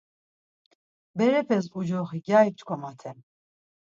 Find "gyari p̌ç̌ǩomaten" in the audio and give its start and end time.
2.25-3.17